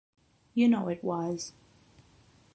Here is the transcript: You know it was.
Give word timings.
You 0.55 0.67
know 0.67 0.87
it 0.87 1.03
was. 1.03 1.53